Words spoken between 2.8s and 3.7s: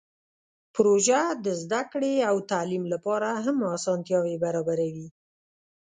لپاره هم